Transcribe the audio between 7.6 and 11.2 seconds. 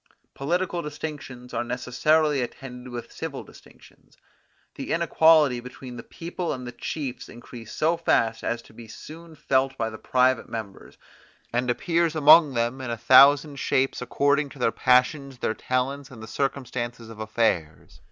so fast as to be soon felt by the private members,